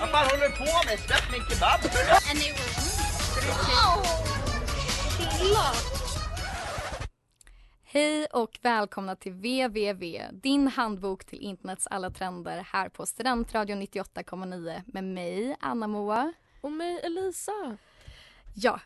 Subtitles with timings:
[0.00, 0.98] Vad fan håller du på med?
[0.98, 1.80] Släpp min kebab!
[7.84, 14.82] Hej och välkomna till www, din handbok till internets alla trender här på Studentradion 98,9
[14.86, 16.32] med mig, Anna Moa.
[16.60, 17.76] Och mig Elisa.
[18.54, 18.80] Ja,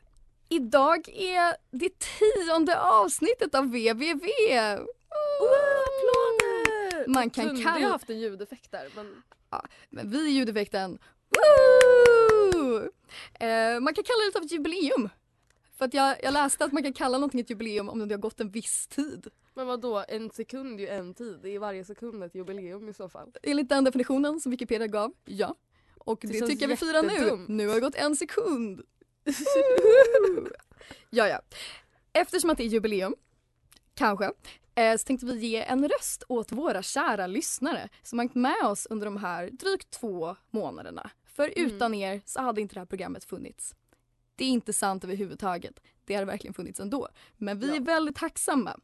[0.48, 4.30] idag är det tionde avsnittet av www.
[5.08, 5.89] Applåder!
[7.12, 9.22] Man kan Kunde kalla- ju haft en ljudeffekt där men
[9.90, 10.98] Men vi är ljudeffekten.
[13.34, 15.08] Eh, man kan kalla det för ett jubileum.
[15.78, 18.20] För att jag, jag läste att man kan kalla någonting ett jubileum om det har
[18.20, 19.26] gått en viss tid.
[19.54, 20.04] Men vad då?
[20.08, 21.38] en sekund är ju en tid.
[21.42, 23.32] Det är varje sekund ett jubileum i så fall.
[23.42, 25.54] Enligt den definitionen som Wikipedia gav, ja.
[25.98, 27.44] Och det, känns tycker jag vi firar nu.
[27.48, 28.82] Nu har det gått en sekund.
[31.10, 31.40] ja, ja.
[32.12, 33.14] Eftersom att det är jubileum,
[33.94, 34.32] kanske,
[34.74, 38.62] eh, så tänkte vi ge en röst åt våra kära lyssnare som har hängt med
[38.64, 41.10] oss under de här drygt två månaderna.
[41.24, 41.70] För Mm.
[41.70, 43.74] utan er så hade inte det här programmet funnits.
[44.36, 45.80] Det är inte sant överhuvudtaget.
[46.04, 47.08] Det hade verkligen funnits ändå.
[47.36, 48.76] Men vi är väldigt tacksamma.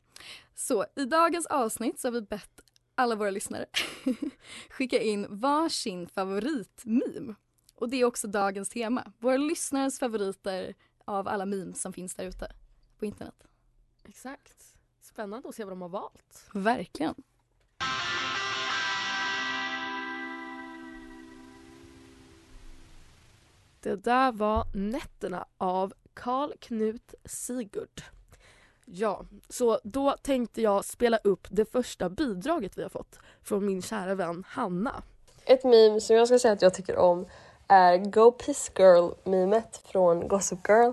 [0.54, 2.60] Så i dagens avsnitt så har vi bett
[2.94, 3.66] alla våra lyssnare
[4.70, 7.34] skicka in varsin favoritmeme.
[7.74, 9.12] Och det är också dagens tema.
[9.18, 12.52] Våra lyssnares favoriter av alla memes som finns där ute
[12.98, 13.44] på internet.
[14.04, 14.64] Exakt.
[15.06, 16.48] Spännande att se vad de har valt.
[16.54, 17.14] Verkligen.
[23.80, 28.02] Det där var Nätterna av Karl Knut Sigurd.
[28.84, 33.82] Ja, så då tänkte jag spela upp det första bidraget vi har fått från min
[33.82, 35.02] kära vän Hanna.
[35.44, 37.26] Ett meme som jag ska säga att jag tycker om
[37.68, 40.92] är Go Piss Girl-memet från Gossip Girl.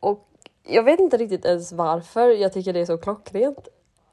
[0.00, 0.29] Och
[0.66, 3.68] jag vet inte riktigt ens varför jag tycker det är så klockrent.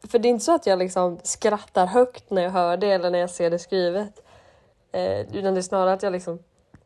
[0.07, 3.11] För det är inte så att jag liksom skrattar högt när jag hör det eller
[3.11, 4.23] när jag ser det skrivet.
[4.91, 6.39] Eh, utan det är snarare att jag liksom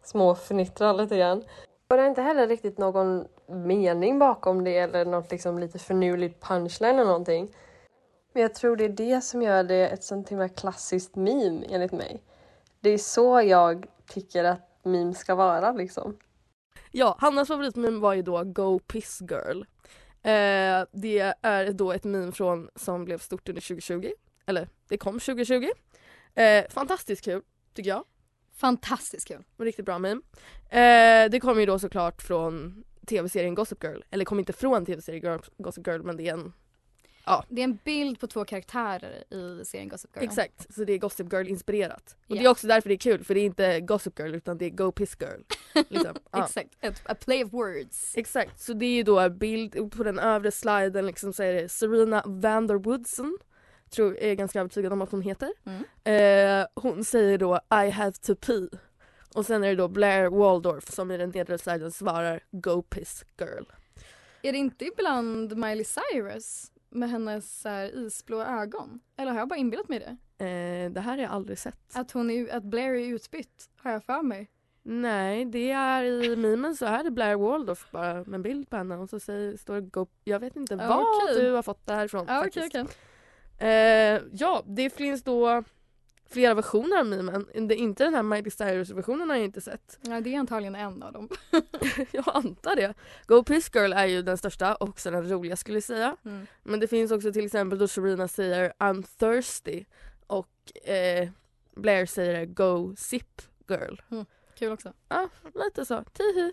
[0.03, 1.43] småfnittrar lite grann.
[1.87, 6.41] Och det är inte heller riktigt någon mening bakom det eller något liksom lite förnuligt
[6.41, 7.55] punchline eller någonting.
[8.33, 11.91] Men jag tror det är det som gör det ett sånt himla klassiskt meme enligt
[11.91, 12.23] mig.
[12.79, 16.17] Det är så jag tycker att memes ska vara liksom.
[16.91, 19.63] Ja, Hannas favoritmeme var ju då Go Piss Girl.
[20.23, 24.11] Eh, det är då ett meme från som blev stort under 2020.
[24.45, 25.69] Eller det kom 2020.
[26.35, 27.41] Eh, fantastiskt kul,
[27.73, 28.03] tycker jag.
[28.55, 29.43] Fantastiskt kul.
[29.57, 30.21] Riktigt bra meme.
[30.69, 34.01] Eh, det kommer ju då såklart från tv-serien Gossip Girl.
[34.09, 36.53] Eller kom inte från tv-serien Gossip Girl men det är en...
[37.49, 40.23] Det är en bild på två karaktärer i serien Gossip Girl.
[40.25, 42.15] Exakt, så det är Gossip Girl inspirerat.
[42.27, 42.49] Och det Ja.
[42.49, 44.69] är också därför det är kul för det är inte Gossip Girl utan det är
[44.69, 45.41] Go Piss Girl.
[45.89, 46.15] Liksom.
[46.31, 46.45] Ja.
[46.45, 48.17] Exakt, a play of words.
[48.17, 51.53] Exakt, så det är ju då en bild på den övre sliden liksom så är
[51.53, 53.37] det Serena Vanderwoodson
[53.89, 55.49] tror är ganska övertygad om att hon heter.
[55.65, 56.61] Mm.
[56.61, 58.67] Eh, hon säger då I have to pee.
[59.35, 63.25] Och sen är det då Blair Waldorf som i den nedre sliden svarar Go piss
[63.39, 63.63] girl.
[64.41, 68.99] Är det inte ibland Miley Cyrus med hennes så här, isblå ögon?
[69.17, 70.45] Eller har jag bara inbillat mig det?
[70.45, 71.95] Eh, det här har jag aldrig sett.
[71.95, 74.49] Att, hon är, att Blair är utbytt, har jag för mig.
[74.83, 78.77] Nej, det är i memen så är det Blair Waldorf bara med en bild på
[78.77, 80.07] henne och så säger, står det Go...
[80.23, 81.43] Jag vet inte vad okej.
[81.43, 82.75] du har fått det här ifrån okej, faktiskt.
[82.75, 82.85] okej.
[83.69, 85.63] Eh, ja, det finns då
[86.31, 87.67] flera versioner av memen.
[87.67, 89.99] Det, inte den här Miley Cyrus-versionen har jag inte sett.
[90.07, 91.29] Ja, det är antagligen en av dem.
[92.11, 92.93] jag antar det.
[93.27, 96.17] Go Piss Girl är ju den största och också den roliga skulle jag säga.
[96.25, 96.47] Mm.
[96.63, 99.85] Men det finns också till exempel då Serena säger I'm thirsty
[100.27, 101.29] och eh,
[101.75, 103.95] Blair säger Go Sip Girl.
[104.59, 104.93] Kul också.
[105.09, 106.03] Ja, lite så.
[106.13, 106.51] Tihi.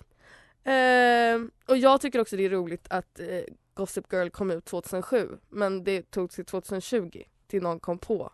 [0.64, 3.26] Eh, och jag tycker också det är roligt att eh,
[3.74, 8.32] Gossip Girl kom ut 2007 men det tog till 2020 till någon kom på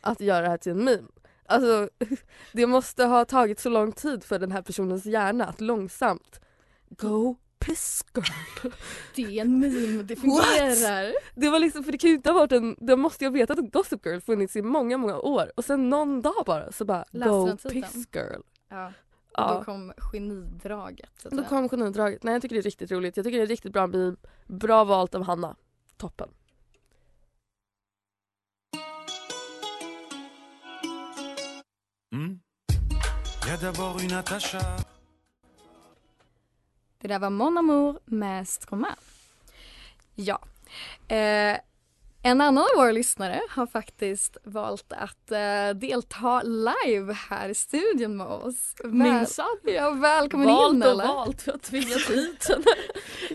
[0.00, 1.08] att göra det här till en meme.
[1.46, 1.88] Alltså
[2.52, 6.40] det måste ha tagit så lång tid för den här personens hjärna att långsamt
[6.88, 8.72] go piss girl.
[9.14, 11.12] Det är en meme, det fungerar.
[11.34, 13.52] Det var liksom, för det kan ju inte ha varit en, det måste jag veta
[13.52, 17.04] att Gossip Girl funnits i många många år och sen någon dag bara så bara
[17.10, 18.40] Läste go piss girl.
[18.68, 18.92] Ja.
[19.32, 19.54] Ja.
[19.54, 21.10] då kom genidraget.
[21.22, 22.22] Så Då kom genidraget.
[22.22, 23.16] Nej jag tycker det är riktigt roligt.
[23.16, 24.16] Jag tycker det är riktigt bra meme.
[24.46, 25.56] Bra valt av Hanna.
[25.96, 26.28] Toppen.
[33.60, 34.58] D'abord une Natacha.
[37.00, 38.94] Det där var Mon Amour med Stromae.
[40.14, 40.40] Ja.
[41.08, 41.58] Eh,
[42.22, 48.16] en annan av våra lyssnare har faktiskt valt att eh, delta live här i studion
[48.16, 48.74] med oss.
[48.84, 49.58] Minsann.
[49.64, 51.06] Ja, välkommen valt in och Ella.
[51.06, 52.48] valt för att tvingas hit.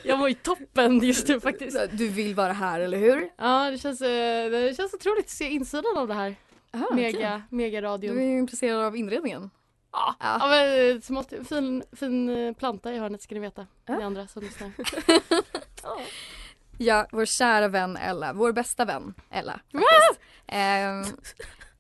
[0.04, 1.78] jag var i toppen just nu faktiskt.
[1.92, 3.30] Du vill vara här, eller hur?
[3.38, 6.36] Ja det känns, eh, det känns otroligt att se insidan av det här.
[6.74, 6.88] Aha.
[6.96, 8.18] Mega, mega Du radion.
[8.20, 9.50] är ju intresserad av inredningen.
[9.92, 10.38] Ja, Ja.
[10.40, 10.48] ja.
[10.48, 13.68] men, eh, smått, fin, fin eh, planta i hörnet ska ni veta.
[13.86, 13.98] Ja.
[13.98, 14.72] Ni andra som lyssnar.
[16.78, 19.60] Ja, vår kära vän Ella, vår bästa vän Ella.
[20.48, 21.04] Ehm,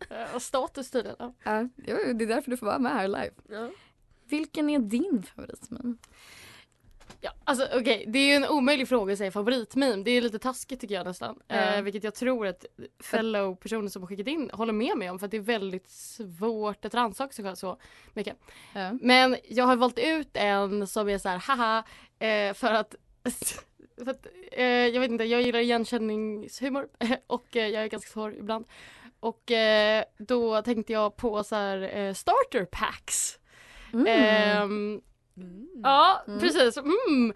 [0.09, 1.33] Eh, Och status tydligen.
[1.43, 1.67] Ja.
[1.83, 3.31] det är därför du får vara med här live.
[3.49, 3.69] Ja.
[4.29, 5.95] Vilken är din favoritmeme?
[7.61, 10.03] Alltså okej, det är ju en omöjlig fråga att säga favoritmeme.
[10.03, 11.39] Det är lite taskigt tycker jag nästan.
[11.47, 11.55] Ja.
[11.55, 12.65] Eh, vilket jag tror att
[13.03, 15.89] fellow personer som har skickat in håller med mig om för att det är väldigt
[15.89, 17.77] svårt att rannsaka sig själv så
[18.13, 18.37] mycket.
[18.73, 18.91] Ja.
[19.01, 21.83] Men jag har valt ut en som är så här haha
[22.19, 22.95] eh, för att
[23.97, 26.87] för att, eh, jag vet inte, jag gillar igenkänningshumor
[27.27, 28.65] och eh, jag är ganska svår ibland.
[29.19, 33.39] Och eh, då tänkte jag på så här eh, starter packs.
[33.93, 35.01] Mm.
[35.37, 36.39] Ehm, Ja, Mm.
[36.39, 36.77] precis.
[36.77, 37.33] Mm.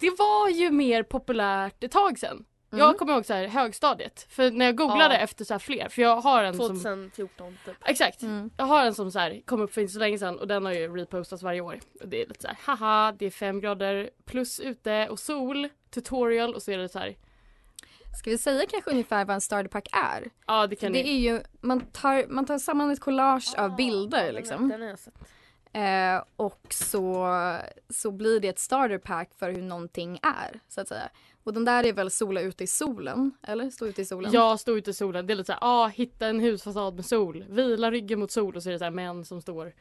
[0.00, 2.44] Det var ju mer populärt ett tag sedan.
[2.72, 2.86] Mm.
[2.86, 4.26] Jag kommer ihåg så här högstadiet.
[4.30, 5.20] För när jag googlade Ja.
[5.20, 6.66] efter så här fler, för jag har en som...
[6.68, 7.74] 2014 typ.
[7.86, 8.22] Exakt.
[8.22, 8.50] Mm.
[8.56, 10.64] Jag har en som så här kom upp för inte så länge sedan och den
[10.64, 11.80] har ju repostats varje år.
[12.00, 15.68] Och det är lite så här, haha, det är fem grader plus ute och sol,
[15.90, 17.16] tutorial och så är det så här,
[18.20, 20.30] Ska vi säga kanske ungefär vad en starterpack är?
[20.46, 21.08] ja det kan det ni.
[21.26, 24.68] är ju, man tar, man tar samman ett collage av bilder Den, liksom.
[24.68, 25.14] den har jag sett.
[25.74, 27.28] Eh, och så,
[27.88, 31.10] så blir det ett starterpack för hur någonting är så att säga.
[31.44, 33.30] Och den där är väl sola ute i solen?
[33.42, 33.70] Eller?
[33.70, 34.32] Stå ute i solen?
[34.32, 37.44] Jag står ute i solen, det är lite såhär, ah, hitta en husfasad med sol,
[37.48, 39.72] vila ryggen mot sol och så är det så här män som står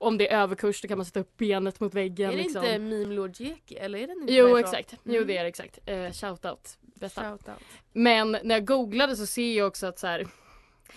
[0.00, 2.30] om det är överkurs då kan man sätta upp benet mot väggen.
[2.30, 2.64] Är det liksom.
[2.64, 4.60] inte Meme Lord Jeki eller är den inte Jo därifrån?
[4.60, 5.78] exakt, jo det är det exakt.
[5.86, 7.22] Eh, shoutout, bästa.
[7.22, 7.58] Shout out.
[7.92, 10.26] Men när jag googlade så ser jag också att så här,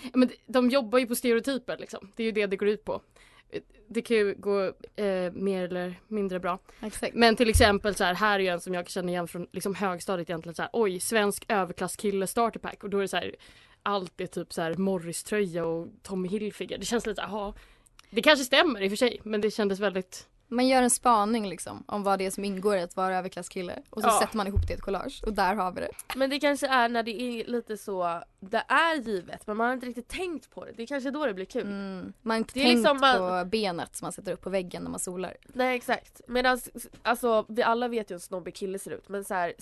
[0.03, 2.11] ja, men de jobbar ju på stereotyper liksom.
[2.15, 3.01] Det är ju det det går ut på.
[3.87, 4.63] Det kan ju gå
[4.95, 6.59] eh, mer eller mindre bra.
[6.81, 7.15] Exakt.
[7.15, 9.75] Men till exempel så här, här är ju en som jag känner igen från liksom
[9.75, 13.35] högstadiet egentligen så här, oj, svensk överklasskille starterpack och då är det så här,
[13.83, 16.77] allt är typ så här Morris-tröja och Tommy Hilfiger.
[16.77, 17.53] Det känns lite så här, ja,
[18.09, 21.49] det kanske stämmer i och för sig, men det kändes väldigt Man gör en spaning
[21.49, 24.19] liksom om vad det är som ingår i att vara överklasskille och så Ja.
[24.21, 25.89] sätter man ihop det i ett collage och där har vi det.
[26.15, 29.73] Men det kanske är när det är lite så, det är givet men man har
[29.73, 30.71] inte riktigt tänkt på det.
[30.71, 31.61] Det är kanske då det blir kul.
[31.67, 32.13] Mm.
[32.21, 34.49] Man har inte Det är tänkt liksom man- på benet som man sätter upp på
[34.49, 35.37] väggen när man solar.
[35.53, 36.21] Nej exakt.
[36.27, 36.59] Medan
[37.01, 39.53] alltså, vi alla vet ju hur en snobbig kille ser ut men så här,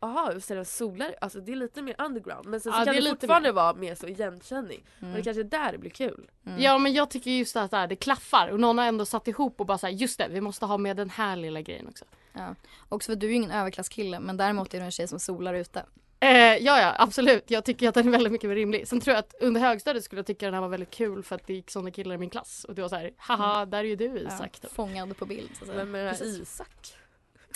[0.00, 2.84] aha hur ser en solare Alltså det är lite mer underground men sen så Ja,
[2.84, 4.80] kan det det, lite fortfarande vara mer så igenkänning.
[4.98, 5.10] Mm.
[5.12, 6.30] Men det kanske är där det blir kul.
[6.46, 6.62] Mm.
[6.62, 9.28] Ja men jag tycker just att det, här, det klaffar och någon har ändå satt
[9.28, 12.04] ihop och bara såhär just det vi måste ha med den här lilla grejen också.
[12.32, 12.54] Ja.
[12.88, 15.54] Också för du är ju ingen överklasskille men däremot är du en tjej som solar
[15.54, 15.84] ute.
[16.20, 18.88] Eh, ja ja absolut jag tycker att den är väldigt mycket mer rimlig.
[18.88, 21.36] Sen tror jag att under högstadiet skulle jag tycka den här var väldigt kul för
[21.36, 23.78] att det gick sådana killar i min klass och det var så här haha där
[23.78, 24.58] är ju du Isak.
[24.62, 25.72] Ja, fångad på bild så.
[25.72, 26.24] Vem är det här.
[26.24, 26.94] Isak?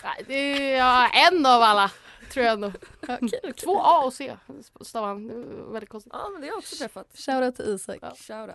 [0.04, 1.90] Nej, det är ja, en av alla
[2.30, 2.72] tror jag ändå.
[3.02, 3.52] Okej.
[3.52, 4.36] Två A och C
[4.80, 5.28] stavar han.
[5.72, 6.12] Väldigt konstigt.
[6.16, 7.06] Ja men det har jag också träffat.
[7.14, 7.98] Shoutout till Isak.
[8.02, 8.14] Ja.
[8.16, 8.50] Shout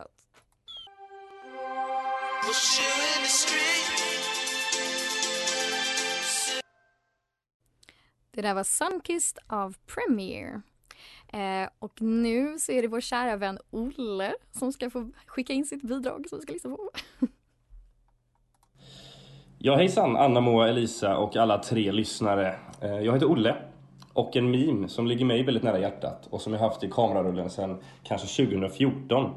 [8.37, 10.61] Det där var Sunkissed av Premiere.
[11.27, 15.65] Eh, och nu så är det vår kära vän Olle som ska få skicka in
[15.65, 16.89] sitt bidrag som vi ska lyssna på.
[19.57, 22.55] Ja hejsan Anna, Moa, Elisa och alla tre lyssnare.
[22.81, 23.55] Eh, Jag heter Olle
[24.13, 27.49] och en meme som ligger mig väldigt nära hjärtat och som jag haft i kamerarullen
[27.49, 29.35] sedan kanske 2014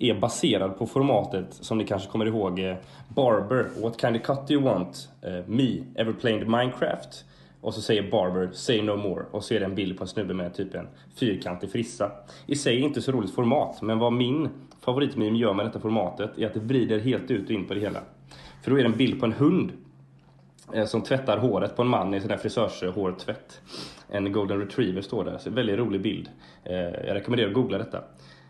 [0.00, 2.76] är baserad på formatet som ni kanske kommer ihåg eh,
[3.08, 5.08] Barber, What kind of cut do you want?
[5.22, 7.24] Eh, Me, ever played Minecraft?
[7.60, 9.24] Och så säger Barber, say no more.
[9.30, 12.12] Och så är det en bild på en snubbe med typ en fyrkantig frissa.
[12.46, 14.48] I sig inte så roligt format, men vad min
[14.80, 17.80] favoritmeme gör med detta formatet är att det vrider helt ut och in på det
[17.80, 18.00] hela.
[18.62, 19.72] För då är det en bild på en hund
[20.74, 23.60] eh, som tvättar håret på en man i sån där frisörshårtvätt.
[24.08, 26.28] En golden retriever står där, så väldigt rolig bild.
[26.64, 28.02] Eh, jag rekommenderar att googla detta.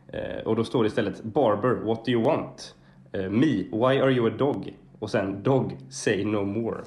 [0.08, 2.74] Eh, och då står det istället Barber, what do you want?
[3.12, 4.74] Me, why are you a dog?
[5.00, 6.80] Och sen Dog, say no more.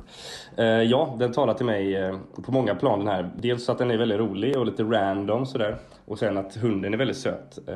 [0.57, 3.31] Eh, ja, den talar till mig eh, på många plan den här.
[3.37, 5.77] Dels att den är väldigt rolig och lite random sådär.
[6.05, 7.59] Och sen att hunden är väldigt söt.
[7.67, 7.75] Eh,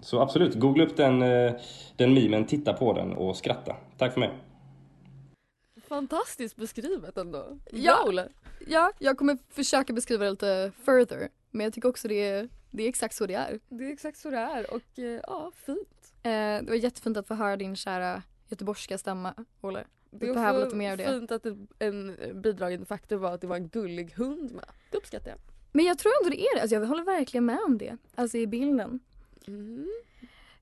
[0.00, 1.52] så absolut, googla upp den, eh,
[1.96, 3.76] den memen, titta på den och skratta.
[3.98, 4.30] Tack för mig.
[5.88, 7.58] Fantastiskt beskrivet ändå.
[7.72, 7.94] Ja.
[7.94, 8.28] Bra, Olle.
[8.68, 11.28] Ja, jag kommer försöka beskriva det lite further.
[11.50, 13.60] Men jag tycker också det är, det är exakt så det är.
[13.68, 16.12] Det är exakt så det är och eh, ja, fint.
[16.22, 19.84] Eh, det var jättefint att få höra din kära göteborgska stämma, Olle.
[20.12, 21.06] Är behöver lite mer av det.
[21.06, 24.64] fint att det, en bidragande faktor var att det var en gullig hund med.
[24.90, 25.38] Det uppskattar jag.
[25.72, 26.60] Men jag tror ändå det är det.
[26.60, 27.96] Alltså jag håller verkligen med om det.
[28.14, 29.00] Alltså i bilden.
[29.46, 29.88] Mm.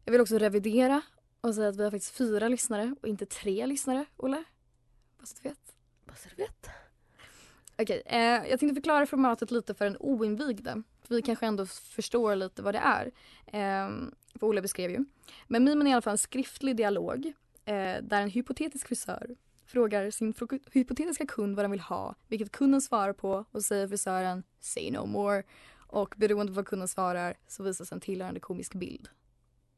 [0.05, 1.03] Jag vill också revidera
[1.41, 4.45] och säga att vi har faktiskt fyra lyssnare och inte tre lyssnare, Olle.
[5.19, 5.75] Bara så du vet.
[6.07, 6.69] Bara så du vet.
[7.79, 8.19] Okej, eh,
[8.51, 10.83] jag tänkte förklara formatet lite för den oinvigde.
[11.03, 13.07] För vi kanske ändå förstår lite vad det är.
[13.47, 13.89] Eh,
[14.39, 15.05] för Olle beskrev ju.
[15.47, 17.33] Men mimen är i alla fall en skriftlig dialog
[17.65, 20.35] eh, där en hypotetisk frisör frågar sin
[20.73, 25.07] hypotetiska kund vad den vill ha, vilket kunden svarar på och säger frisören “say no
[25.07, 25.43] more”
[25.87, 29.09] och beroende på vad kunden svarar så visas en tillhörande komisk bild.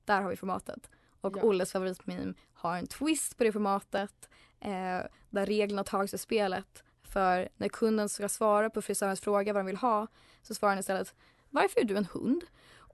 [0.04, 0.90] Där har vi formatet.
[1.20, 1.42] Och Ja.
[1.42, 4.28] Olles favoritmeme har en twist på det formatet
[4.60, 5.00] eh,
[5.30, 6.84] där reglerna tagits ur spelet.
[7.02, 10.06] För när kunden ska svara på frisörens fråga vad de vill ha
[10.42, 11.14] så svarar han istället
[11.50, 12.44] “Varför är du en hund?”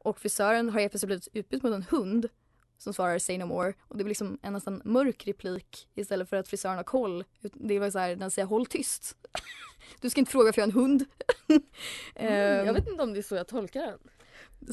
[0.04, 2.28] och frisören har helt plötsligt blivit utbytt mot en hund
[2.82, 6.36] som svarar “Say no more” och det blir liksom en nästan mörk replik istället för
[6.36, 7.24] att frisören har koll.
[7.40, 9.16] Det var så här, den säger “Håll tyst”.
[10.00, 11.04] Du ska inte fråga varför jag är en hund.
[12.14, 13.98] Mm, Ehm, jag vet inte om det är så jag tolkar den.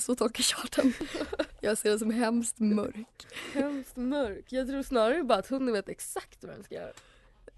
[0.02, 0.94] Så tolkar jag den.
[1.62, 3.28] Jag ser den som hemskt mörk.
[3.54, 4.46] Hemskt mörk.
[4.52, 6.92] Jag tror snarare bara att hunden vet exakt vad den ska göra.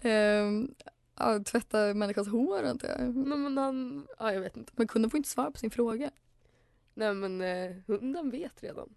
[0.00, 0.74] Ehm,
[1.18, 3.16] ja, tvätta människans hår antar jag.
[3.16, 4.72] Nej men han, ja jag vet inte.
[4.76, 6.10] Men kunden får inte svara på sin fråga.
[6.94, 8.94] Nej men eh, hunden vet redan.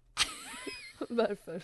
[1.14, 1.62] Varför?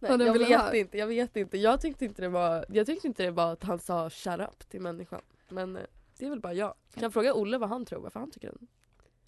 [0.00, 0.74] Nej, jag vill vet ha.
[0.74, 1.58] inte, jag vet inte.
[1.58, 4.68] Jag tyckte inte det var, jag tyckte inte det var att han sa shut up
[4.68, 5.22] till människan.
[5.48, 5.82] Men eh,
[6.18, 6.74] det är väl bara jag.
[6.94, 8.68] Kan jag fråga Olle vad han tror, varför han tycker den?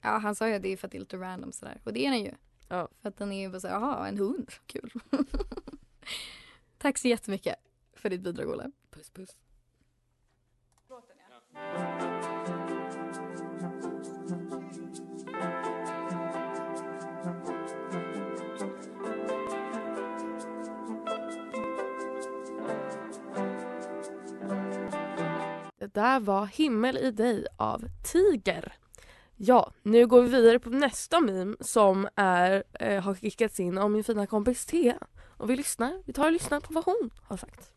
[0.00, 1.81] Ja, han sa ju att det är för att det är lite random sådär.
[1.85, 2.33] Och det är den ju.
[2.69, 2.88] Ja.
[3.02, 4.93] För att den är ju bara såhär, jaha, en hund, kul.
[6.78, 7.57] Tack så jättemycket
[7.95, 8.71] för ditt bidrag Olle.
[8.90, 9.37] Puss puss.
[25.88, 28.73] Det där var Himmel i dig av Tiger.
[29.37, 33.90] Ja, nu går vi vidare på nästa meme som är, eh, har skickats in av
[33.90, 34.99] min fina kompis Thea.
[35.37, 37.71] Och vi lyssnar, vi tar och lyssnar på vad hon har sagt.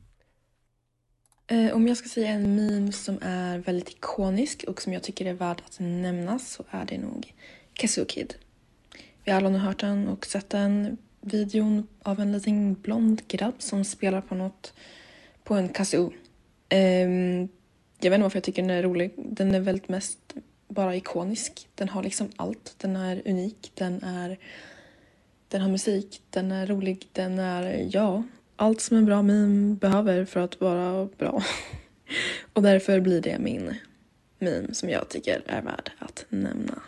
[1.47, 5.25] Eh, om jag ska säga en meme som är väldigt ikonisk och som jag tycker
[5.25, 7.33] är värd att nämnas så är det nog
[7.73, 8.35] Kazoo Kid.
[9.23, 13.55] Vi har alla nu hört den och sett den videon av en liten blond grabb
[13.57, 14.73] som spelar på något
[15.43, 16.13] på en kazoo.
[16.69, 17.47] Ehm,
[18.03, 19.13] jag vet inte varför jag tycker den är rolig.
[19.17, 20.20] Den är väldigt mest
[20.67, 21.67] bara ikonisk.
[21.75, 22.75] Den har liksom allt.
[22.77, 23.72] Den är unik.
[23.75, 24.38] Den är
[25.51, 28.24] den har musik, den är rolig, den är, ja,
[28.55, 31.43] allt som en bra meme behöver för att vara bra.
[32.53, 33.75] Och därför blir det min
[34.39, 36.81] meme som jag tycker är värd att nämna.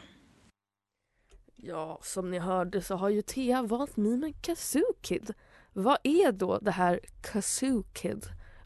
[1.56, 5.34] Ja, som ni hörde så har ju Thea valt memen Kazoo Kid.
[5.74, 7.84] Vad är då det här Kazoo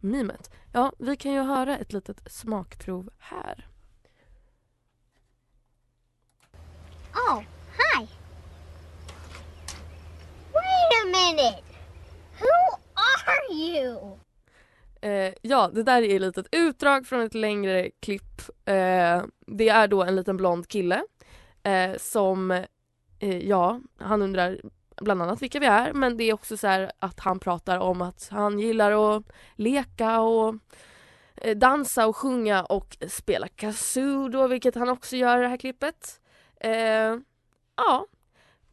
[0.01, 0.51] Kid-memet?
[0.71, 3.67] Ja, vi kan ju höra ett litet smakprov här.
[7.13, 8.07] Oh, hi.
[10.53, 11.63] Wait a minute.
[12.39, 14.17] Who are you?
[15.01, 18.41] Eh, ja, det där är ett litet utdrag från ett längre klipp.
[18.65, 21.03] Eh, det är då en liten blond kille
[21.63, 22.51] eh, som,
[23.19, 24.61] eh, ja, han undrar
[25.01, 28.01] bland annat vilka vi är men det är också så här att han pratar om
[28.01, 29.23] att han gillar att
[29.55, 30.55] leka och
[31.35, 35.57] eh, dansa och sjunga och spela kazoo då, vilket han också gör i det här
[35.57, 36.21] klippet.
[36.59, 37.17] Eh,
[37.75, 38.07] ja,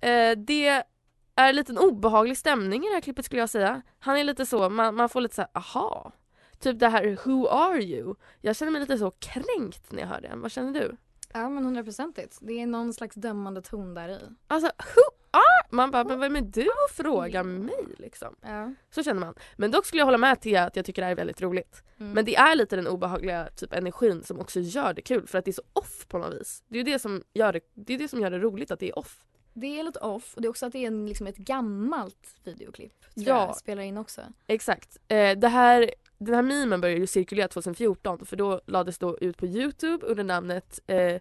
[0.00, 3.82] eh, det är en liten obehaglig stämning i det här klippet skulle jag säga.
[3.98, 6.12] Han är lite så, man, man får lite så här, aha.
[6.58, 8.14] Typ det här Who are you?
[8.40, 10.32] Jag känner mig lite så kränkt när jag hör det.
[10.34, 10.96] Vad känner du?
[11.32, 12.38] Ja men hundraprocentigt.
[12.40, 14.18] Det är någon slags dömande ton där i.
[14.46, 15.23] Alltså who?
[15.70, 18.36] Man bara, men vem är du och frågar mig liksom?
[18.40, 18.72] Ja.
[18.90, 19.34] Så känner man.
[19.56, 21.82] Men dock skulle jag hålla med Thea att jag tycker det här är väldigt roligt.
[21.98, 22.12] Mm.
[22.12, 25.44] Men det är lite den obehagliga typ energin som också gör det kul för att
[25.44, 26.62] det är så off på något vis.
[26.68, 28.80] Det är ju det som gör det, det, är det, som gör det roligt att
[28.80, 29.20] det är off.
[29.52, 32.36] Det är lite off och det är också att det är en, liksom ett gammalt
[32.44, 33.04] videoklipp.
[33.14, 33.46] Ja.
[33.46, 34.20] jag spelar in också.
[34.46, 34.98] Exakt.
[35.08, 39.36] Eh, det här, den här memen började ju cirkulera 2014 för då lades då ut
[39.36, 41.20] på Youtube under namnet eh,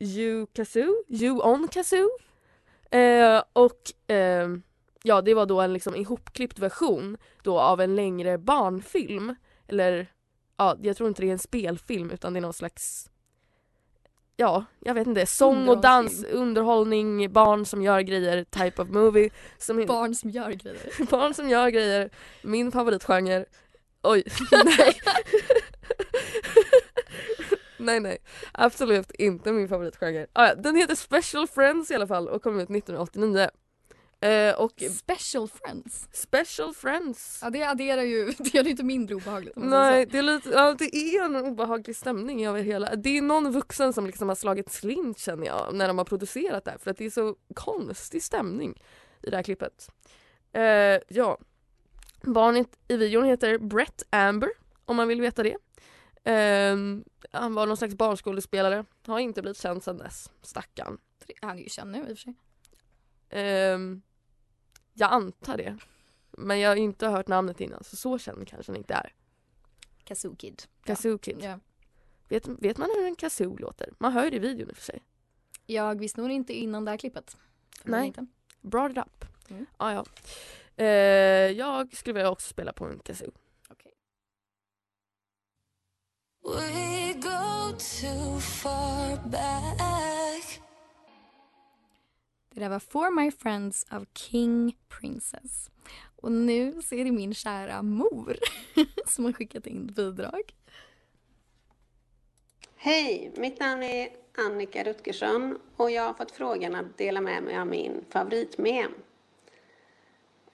[0.00, 2.08] You Kazoo, You On Kazoo.
[2.92, 4.48] Eh, och eh,
[5.02, 9.34] ja det var då en liksom ihopklippt version då av en längre barnfilm.
[9.68, 10.06] Eller
[10.56, 13.08] ja, jag tror inte det är en spelfilm utan det är någon slags
[14.36, 15.26] Ja, jag vet inte.
[15.26, 19.30] Sång och dans, underhållning, barn som gör grejer, type of movie.
[19.58, 21.10] Som Barn som gör grejer.
[21.10, 22.10] barn som gör grejer.
[22.42, 23.44] Min favoritgenre.
[24.02, 24.24] Oj,
[24.64, 25.00] nej.
[27.82, 28.18] nej nej,
[28.52, 30.26] absolut inte min favoritgenre.
[30.32, 33.48] Ah, ja, den heter Special Friends i alla fall och kom ut 1989.
[34.22, 36.08] Eh, och Special Friends.
[36.12, 37.38] Special Friends.
[37.42, 39.56] Ja det adderar ju, det gör det inte mindre obehagligt.
[39.56, 42.96] Nej, det är, lite, ja, det är en obehaglig stämning över hela.
[42.96, 46.64] Det är någon vuxen som liksom har slagit slint känner jag när de har producerat
[46.64, 48.82] det här för att det är så konstig stämning
[49.22, 49.88] i det här klippet.
[50.52, 51.38] Eh, ja.
[52.22, 54.50] Barnet i videon heter Brett Amber
[54.84, 55.56] om man vill veta det.
[56.24, 56.76] Eh,
[57.30, 60.98] han var någon slags barnskådespelare, har inte blivit känd sedan dess, stackarn.
[61.40, 62.34] Han är ju känd nu i och för sig.
[63.28, 64.02] Ehm,
[64.92, 65.78] jag antar det.
[66.30, 69.14] Men jag har inte hört namnet innan så så känd kanske han inte är.
[70.04, 70.62] Kazoo Kid.
[70.84, 71.38] Kazoo Kid.
[71.40, 71.58] Ja.
[72.28, 73.92] Vet, vet man hur en kazoo låter?
[73.98, 75.02] Man hör ju det i videon i och för sig.
[75.66, 77.36] Jag visste nog inte innan det här klippet.
[77.82, 78.06] Nej.
[78.06, 78.26] Inte.
[78.60, 79.24] Brought it up.
[79.50, 79.66] Mm.
[79.76, 80.04] Ah, ja.
[80.76, 80.86] Eh,
[81.50, 83.32] jag skulle vilja också spela på en kazoo.
[86.44, 90.60] We go too far back.
[92.54, 95.70] Det där var For My Friends av King Princess.
[96.16, 98.36] Och nu så är det min kära mor
[99.06, 100.54] som har skickat in ett bidrag.
[102.76, 104.08] Hej, mitt namn är
[104.38, 108.92] Annika Rutgersson och jag har fått frågan att dela med mig av min favoritmem.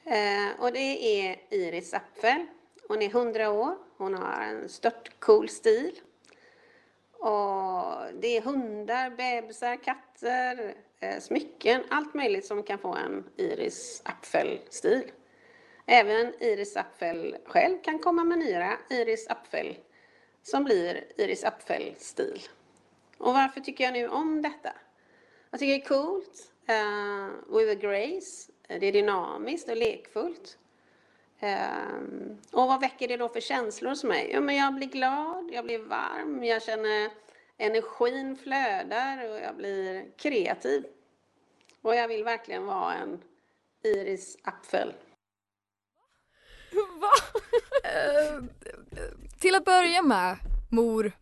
[0.04, 2.46] Eh, och det är Iris Apfel.
[2.88, 6.00] Hon är 100 år, hon har en stört cool stil.
[7.12, 7.84] Och
[8.20, 15.10] det är hundar, bebisar, katter, eh, smycken, allt möjligt som kan få en Iris Apfel-stil.
[15.86, 19.78] Även Iris Apfel själv kan komma med nya Iris Apfel
[20.42, 22.42] som blir Iris Apfel-stil.
[23.18, 24.72] Och varför tycker jag nu om detta?
[25.50, 30.58] Jag tycker det är coolt, uh, with a grace, det är dynamiskt och lekfullt.
[31.40, 34.30] Ehm, och vad väcker det då för känslor hos mig?
[34.34, 37.10] Jo, men jag blir glad, jag blir varm, jag känner
[37.56, 40.84] energin flödar och jag blir kreativ.
[41.82, 43.22] Och jag vill verkligen vara en
[43.84, 44.94] Iris Apfel.
[47.00, 47.10] Va?
[47.84, 48.42] Eh,
[49.40, 50.36] till att börja med,
[50.70, 51.12] mor.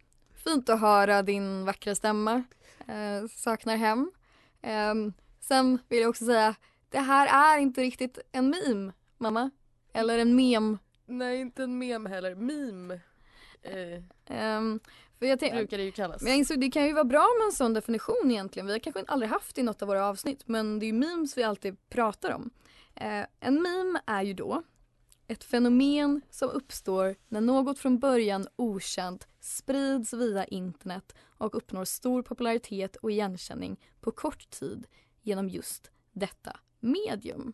[0.45, 2.45] Fint att höra din vackra stämma.
[2.89, 4.13] Eh, saknar hem.
[4.63, 4.95] Eh,
[5.41, 6.55] sen vill jag också säga,
[6.91, 9.51] det här är inte riktigt en meme, mamma.
[9.97, 10.79] Eller en mem.
[11.07, 12.35] Nej, inte en mem heller.
[12.35, 13.01] Meme.
[13.63, 14.81] Eh, Ehm,
[15.19, 16.23] för jag brukar det ju kallas.
[16.23, 18.67] Men jag insåg det kan ju vara bra med en sån definition egentligen.
[18.67, 20.93] Vi har kanske aldrig haft det i något av våra avsnitt men det är ju
[20.93, 22.51] memes vi alltid pratar om.
[22.95, 24.63] Eh, en meme är ju då
[25.29, 32.23] ett fenomen som uppstår när något från början okänt sprids via internet och uppnår stor
[32.23, 34.87] popularitet och igenkänning på kort tid
[35.23, 37.53] genom just detta medium.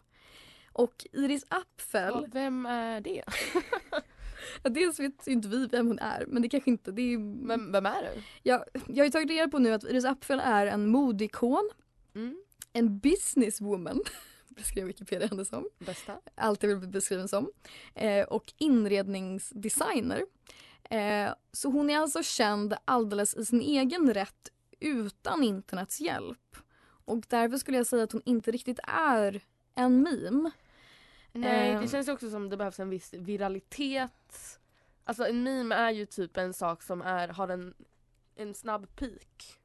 [0.72, 2.12] Och Iris Apfel...
[2.14, 3.22] Ja, vem är det?
[4.62, 6.92] Ja, dels vet ju inte vi vem hon är men det kanske inte...
[6.92, 7.18] Det är...
[7.18, 8.22] Men vem är det?
[8.42, 11.70] Jag, jag har ju tagit reda på nu att Iris Apfel är en modikon,
[12.14, 12.42] Mm.
[12.72, 14.00] en businesswoman,
[14.48, 15.68] beskrev Wikipedia henne som.
[15.78, 16.20] Bästa.
[16.34, 17.50] Alltid vill bli beskriven som.
[17.94, 20.22] Eh, och inredningsdesigner.
[20.90, 24.48] Eh, så hon är alltså känd alldeles i sin egen rätt
[24.80, 26.56] utan internets hjälp.
[27.04, 29.40] Och därför skulle jag säga att hon inte riktigt är
[29.74, 30.50] en meme.
[31.32, 34.58] Nej, Eh, det känns också som det behövs en viss viralitet.
[35.04, 37.74] Alltså en meme är ju typ en sak som är, har en,
[38.36, 39.58] en snabb peak.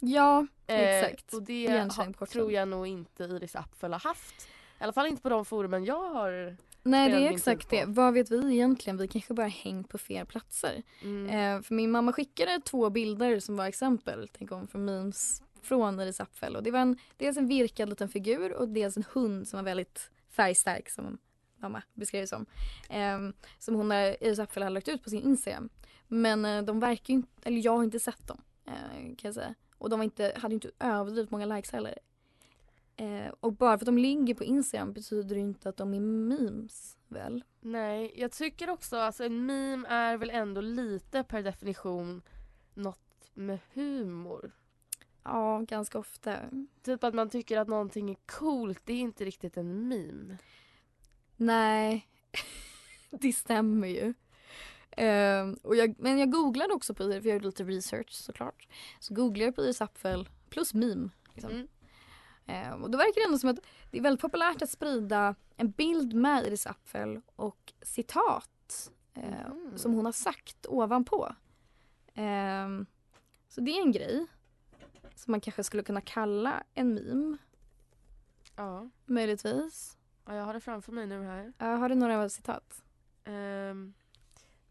[0.00, 1.34] Ja, Eh, exakt.
[1.34, 4.48] och det Igenkänning ha, på kort tror jag nog inte Iris Apfel har haft.
[4.80, 7.84] I alla fall inte på de forumen jag har Nej det är exakt det.
[7.86, 8.96] Vad vet vi egentligen?
[8.96, 10.82] Vi kanske bara hängt på fel platser.
[11.02, 11.26] Mm.
[11.26, 16.00] Eh, för min mamma skickade två bilder som var exempel, tänk om från memes från
[16.00, 16.56] Iris Apfel.
[16.56, 19.64] Och det var en, dels en virkad liten figur och dels en hund som var
[19.64, 21.18] väldigt färgstark som
[21.56, 22.46] mamma beskrev det som.
[22.90, 23.18] Eh,
[23.58, 25.68] som hon, eh, Iris Apfel hade lagt ut på sin Instagram.
[26.08, 29.34] Men eh, de verkar ju inte, eller jag har inte sett dem eh, kan jag
[29.34, 29.54] säga.
[29.78, 31.98] Och de var inte, hade inte överdrivet många likes heller.
[32.96, 36.00] Eh, och bara för att de ligger på Instagram betyder det inte att de är
[36.00, 37.44] memes väl?
[37.60, 42.22] Nej, jag tycker också alltså en meme är väl ändå lite per definition
[42.74, 44.52] något med humor.
[45.24, 46.36] Ja, ganska ofta.
[46.82, 50.36] Typ att man tycker att någonting är coolt, det är inte riktigt en meme.
[51.36, 52.08] Nej,
[53.10, 54.14] det stämmer ju.
[54.90, 58.68] Ehm, och jag, men jag googlade också på Iris, för jag gjorde lite research såklart.
[59.00, 61.10] Så googlade jag på Iris Apfel plus meme.
[61.34, 61.50] Liksom.
[61.50, 61.68] Mm.
[62.46, 63.58] Eh, och då verkar det ändå som att
[63.90, 69.78] det är väldigt populärt att sprida en bild med Iris Apfel och citat eh, Mm.
[69.78, 71.34] som hon har sagt ovanpå.
[72.14, 72.86] Ehm,
[73.48, 74.26] så det är en grej
[75.14, 77.36] som man kanske skulle kunna kalla en meme,
[78.56, 78.88] Ja.
[79.06, 79.96] möjligtvis.
[80.26, 81.52] ja, jag har det framför mig nu här.
[81.58, 82.82] Ja, har du några citat?
[83.26, 83.94] Um,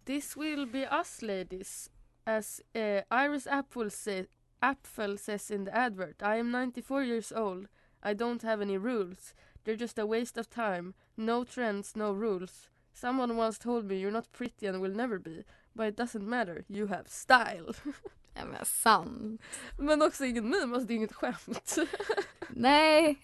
[0.05, 1.91] this will be us ladies.
[2.23, 4.25] As uh, Iris Apfel, say,
[4.59, 6.21] Apfel says in the advert.
[6.21, 7.67] I am 94 years old.
[8.03, 9.33] I don't have any rules.
[9.63, 10.93] They're just a waste of time.
[11.17, 12.69] No trends, no rules.
[12.93, 15.43] Someone once told me you're not pretty and will never be.
[15.75, 16.65] But it doesn't matter.
[16.69, 17.73] You have style.
[18.39, 19.41] Ja men sant.
[19.77, 21.75] Men också ingen meme, alltså det är inget skämt.
[22.49, 23.19] Nej.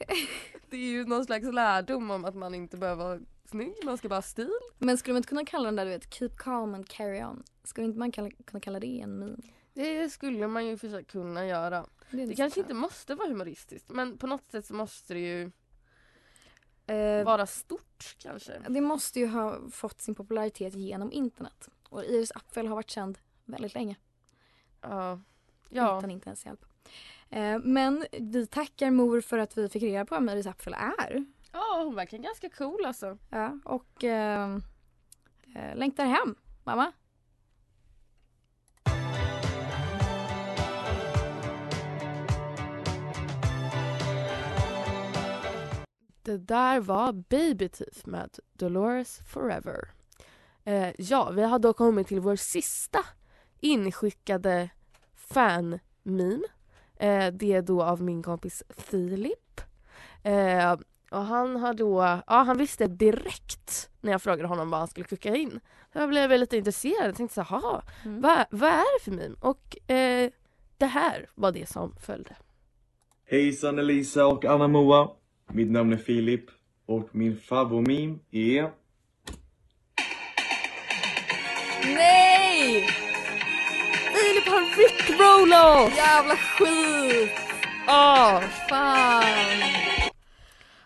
[0.70, 4.10] Det är ju någon slags lärdom om att man inte behöver vara snygg, man ska
[4.10, 4.52] bara ha stil.
[4.78, 7.44] Men skulle man inte kunna kalla den där du vet keep calm and carry on?
[7.64, 9.38] Skulle inte man kalla, kunna kalla det en meme?
[9.74, 11.86] Det skulle man ju försöka kunna göra.
[12.12, 15.52] Det, Det kanske inte måste vara humoristiskt men på något sätt så måste det ju
[16.88, 18.62] Eh, vara stort kanske.
[18.70, 21.70] Det måste ju ha fått sin popularitet genom internet.
[21.90, 23.96] Och Iris Apfel har varit känd väldigt länge.
[24.90, 25.20] Ja.
[25.70, 25.98] ja.
[25.98, 26.66] Utan internets hjälp.
[27.30, 31.26] Eh, men vi tackar mor för att vi fick reda på vem Iris Apfel är.
[31.52, 33.18] Ja, hon verkar ganska cool alltså.
[33.30, 34.56] Ja, och eh,
[35.56, 36.92] eh, längtar hem, mamma.
[46.22, 49.90] Det där var Baby Teeth med Dolores Forever.
[50.64, 53.00] Eh, ja, vi har då kommit till vår sista
[53.60, 54.70] inskickade
[55.16, 56.40] fan-meme.
[57.00, 59.62] Eh, det är då av min kompis Filip.
[60.24, 60.72] Eh,
[61.12, 65.08] och han har då, ja han visste direkt när jag frågade honom vad han skulle
[65.08, 65.60] skicka in.
[65.94, 68.22] Jag blev lite intresserad och tänkte så här, "Jaha, Mm.
[68.22, 69.36] vad, vad är det för meme?
[69.40, 70.32] Och eh,
[70.78, 72.36] det här var det som följde.
[73.26, 75.10] Hejsan Elisa och Anna Moa.
[75.52, 76.46] Mitt namn är Filip
[76.86, 78.72] och min favoritmeme är...
[81.96, 82.25] Nej!
[84.46, 87.32] Filip har Rick Jävla skit!
[87.88, 88.42] Åh!
[88.70, 89.24] Fan!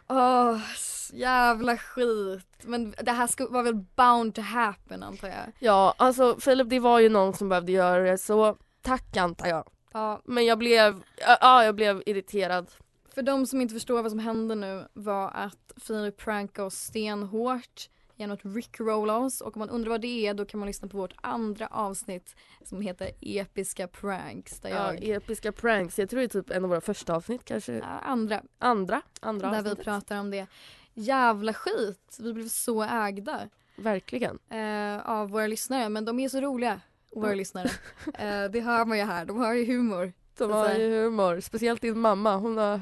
[0.09, 2.45] Åh, s- jävla skit.
[2.63, 5.37] Men det här var väl bound to happen antar jag.
[5.59, 9.63] Ja, alltså Filip det var ju någon som behövde göra det så tack antar jag.
[9.93, 11.03] Ja, Men jag blev,
[11.41, 12.71] ja jag blev irriterad.
[13.15, 17.89] för de som inte förstår vad som hände nu var att Filip prankade oss stenhårt
[18.19, 20.88] genom att rickrolla oss och om man undrar vad det är då kan man lyssna
[20.88, 26.19] på vårt andra avsnitt som heter Episka pranks där Ja, jag episka pranks, jag tror
[26.19, 27.73] det är typ en av våra första avsnitt kanske.
[27.73, 29.86] Ja, andra Andra, andra där vi avsnittet.
[29.86, 30.47] pratar om det.
[30.93, 34.39] Jävla skit, vi blev så ägda Verkligen.
[34.49, 37.36] eh, av våra lyssnare men de är så roliga, våra Ja.
[37.36, 37.69] lyssnare.
[38.17, 40.13] Eh, det hör man ju här, de har ju humor.
[40.38, 42.36] De har ju humor, speciellt din mamma.
[42.38, 42.82] Hon har,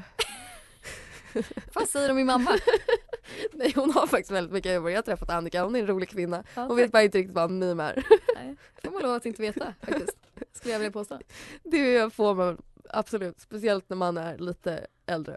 [1.74, 2.50] Vad säger de min mamma?
[3.52, 4.90] nej, hon har faktiskt väldigt mycket humor.
[4.90, 6.44] Jag har träffat Annika, hon är en rolig kvinna.
[6.54, 8.04] Ja, Hon vet bara inte riktigt vad en meme är.
[8.34, 10.16] Nej, får man lov att inte veta faktiskt.
[10.52, 11.18] Skulle jag vilja påstå.
[11.62, 15.36] Det får man absolut, speciellt när man är lite äldre.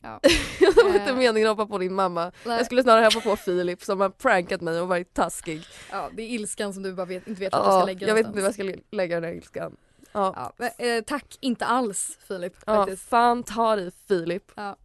[0.00, 0.20] Ja.
[0.60, 1.16] Jag var inte Eh.
[1.16, 2.32] meningen att hoppa på din mamma.
[2.44, 2.56] Nej.
[2.56, 5.62] Jag skulle snarare hoppa på Filip som har prankat mig och varit taskig.
[5.90, 8.06] Ja, det är ilskan som du bara vet, inte vet vart du Ja, ska lägga
[8.06, 9.76] jag vet inte var jag ska lägga den här ilskan.
[10.12, 10.32] Ja.
[10.36, 13.08] Ja, men, eh, tack, inte alls Filip Ja, faktiskt.
[13.08, 14.52] fan ta dig Filip.
[14.54, 14.76] Ja.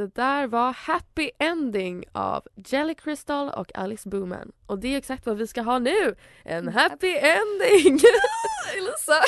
[0.00, 4.52] Det där var Happy Ending av Jelly Crystal och Alice Booman.
[4.66, 6.14] Och det är exakt vad vi ska ha nu!
[6.44, 8.00] En happy ending!
[8.76, 9.24] Elisa,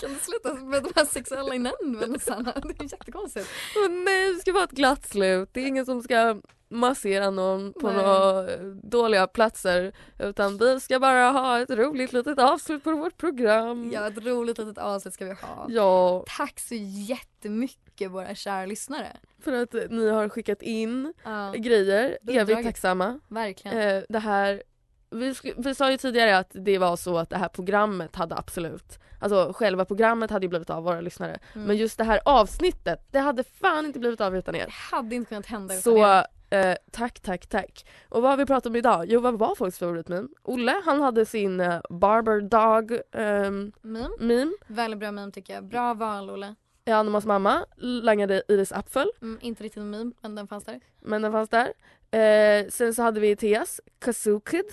[0.00, 2.52] kan du sluta med de här sexuella innuenden Sanna?
[2.52, 3.48] Det är jättekonstigt.
[3.82, 5.48] Men nej, det ska vara ett glatt slut.
[5.52, 7.96] Det är ingen som ska massera någon på Nej.
[7.96, 8.46] några
[8.82, 9.92] dåliga platser.
[10.18, 13.90] Utan vi ska bara ha ett roligt litet avslut på vårt program.
[13.92, 15.66] Ja, ett roligt litet avsnitt ska vi ha.
[15.68, 16.74] Ja, Tack så
[17.08, 19.16] jättemycket våra kära lyssnare.
[19.40, 22.18] för att eh, ni har skickat in Ja, grejer.
[22.28, 23.20] Evigt tacksamma.
[23.28, 23.78] verkligen.
[23.78, 24.62] Eh, det här,
[25.10, 28.98] vi, vi sa ju tidigare att det var så att det här programmet hade absolut,
[29.20, 31.38] alltså själva programmet hade ju blivit av våra lyssnare.
[31.54, 31.66] Mm.
[31.66, 34.64] Men just det här avsnittet, det hade fan inte blivit av utan er.
[34.66, 36.26] Det hade inte kunnat hända utan Så er.
[36.70, 37.86] eh, tack, tack, tack.
[38.08, 39.04] Och vad har vi pratat om idag?
[39.08, 40.28] Jo, vad var folks favoritmeme?
[40.42, 44.08] Olle, han hade sin eh, Barber Dog ehm, Meme.
[44.18, 44.52] meme.
[44.66, 45.64] Väldigt bra meme tycker jag.
[45.64, 46.54] Bra val Olle.
[46.92, 50.80] Annemas mamma langade Iris Apfel, Mm, inte riktigt en meme men den fanns där.
[51.00, 51.72] men den fanns där.
[52.10, 54.64] Eh, sen så hade vi Theas Kazoo Kid.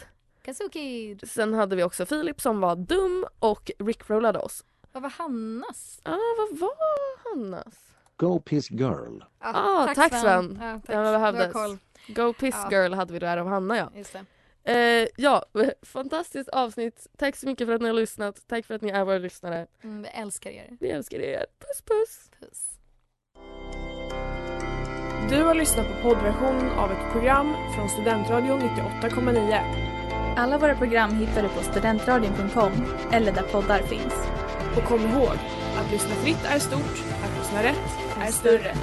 [0.44, 1.18] Kazuki.
[1.24, 4.64] Sen hade vi också Filip som var dum och rickrollade oss.
[4.92, 6.00] Vad var Hannas?
[6.04, 7.76] Ah, vad var Hannas?
[8.18, 9.22] Go Piss Girl.
[9.40, 10.58] Ah, tack, Sven.
[10.62, 10.96] Ja, tack.
[10.96, 11.80] Ja, men behövdes.
[12.08, 12.72] Go Piss Ja.
[12.72, 13.92] Girl hade vi där av Hanna ja.
[13.96, 14.26] Just det.
[14.66, 15.46] Eh, ja,
[15.82, 17.08] fantastiskt avsnitt.
[17.18, 18.48] Tack så mycket för att ni har lyssnat.
[18.48, 19.68] Tack för att ni är våra lyssnare.
[19.84, 20.78] Mm, vi älskar er.
[20.80, 21.46] Vi älskar er.
[21.60, 22.30] Puss puss.
[22.40, 22.70] Puss.
[25.30, 29.94] Du har lyssnat på poddversion av ett program från Studentradion 98,9.
[30.38, 32.72] Alla våra program hittar du på studentradion.com
[33.12, 34.14] eller där poddar finns.
[34.78, 35.38] Och kom ihåg,
[35.78, 38.74] att lyssna fritt är stort, att lyssna rätt är större.